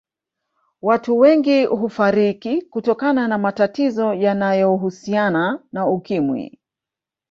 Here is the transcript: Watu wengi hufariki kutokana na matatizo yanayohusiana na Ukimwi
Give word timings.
Watu 0.81 1.19
wengi 1.19 1.65
hufariki 1.65 2.61
kutokana 2.61 3.27
na 3.27 3.37
matatizo 3.37 4.13
yanayohusiana 4.13 5.59
na 5.71 5.87
Ukimwi 5.87 6.59